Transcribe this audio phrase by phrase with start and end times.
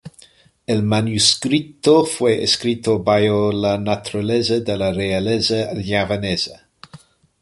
[0.65, 6.67] El manuscrito fue escrito bajo la naturaleza de la realeza javanesa.